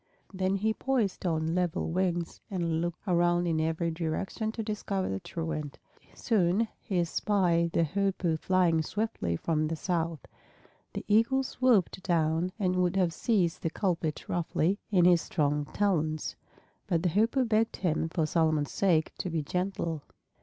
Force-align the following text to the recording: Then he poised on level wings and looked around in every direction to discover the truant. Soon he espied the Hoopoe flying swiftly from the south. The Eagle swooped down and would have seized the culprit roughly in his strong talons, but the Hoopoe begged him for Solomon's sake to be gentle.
Then 0.33 0.55
he 0.55 0.73
poised 0.73 1.27
on 1.27 1.53
level 1.53 1.91
wings 1.91 2.41
and 2.49 2.81
looked 2.81 3.03
around 3.07 3.45
in 3.45 3.61
every 3.61 3.91
direction 3.91 4.51
to 4.53 4.63
discover 4.63 5.09
the 5.09 5.19
truant. 5.19 5.77
Soon 6.15 6.67
he 6.79 6.97
espied 6.97 7.73
the 7.73 7.83
Hoopoe 7.83 8.37
flying 8.39 8.81
swiftly 8.81 9.35
from 9.35 9.67
the 9.67 9.75
south. 9.75 10.25
The 10.93 11.05
Eagle 11.07 11.43
swooped 11.43 12.01
down 12.01 12.51
and 12.57 12.77
would 12.77 12.95
have 12.95 13.13
seized 13.13 13.61
the 13.61 13.69
culprit 13.69 14.27
roughly 14.27 14.79
in 14.89 15.05
his 15.05 15.21
strong 15.21 15.65
talons, 15.65 16.35
but 16.87 17.03
the 17.03 17.09
Hoopoe 17.09 17.43
begged 17.45 17.75
him 17.75 18.09
for 18.09 18.25
Solomon's 18.25 18.71
sake 18.71 19.13
to 19.19 19.29
be 19.29 19.43
gentle. 19.43 20.01